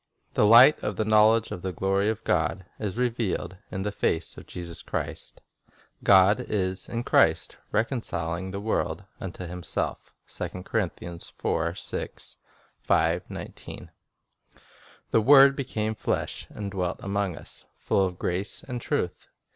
"The 0.33 0.47
light 0.47 0.79
of 0.81 0.95
the 0.95 1.05
knowledge 1.05 1.51
of 1.51 1.61
the 1.61 1.71
glory 1.71 2.09
of 2.09 2.23
God" 2.23 2.65
is 2.79 2.97
revealed 2.97 3.57
"in 3.69 3.83
the 3.83 3.91
face 3.91 4.35
of 4.35 4.47
Jesus 4.47 4.81
Christ." 4.81 5.41
God 6.03 6.39
is 6.39 6.89
"in 6.89 7.03
Christ, 7.03 7.57
recon 7.71 8.01
ciling 8.01 8.51
the 8.51 8.59
world 8.59 9.03
unto 9.19 9.45
Himself." 9.45 10.15
1 10.35 10.49
"The 10.55 11.61
Word 15.21 15.55
became 15.55 15.93
flesh, 15.93 16.47
and 16.49 16.71
dwelt 16.71 16.99
among 17.03 17.37
us, 17.37 17.65
full 17.77 18.03
of 18.03 18.17
grace 18.17 18.63
and 18.63 18.81
truth." 18.81 19.27